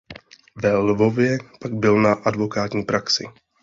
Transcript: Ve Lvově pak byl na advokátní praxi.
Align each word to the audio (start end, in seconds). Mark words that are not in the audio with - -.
Ve 0.55 0.73
Lvově 0.77 1.37
pak 1.59 1.73
byl 1.73 2.01
na 2.01 2.13
advokátní 2.13 2.83
praxi. 2.83 3.23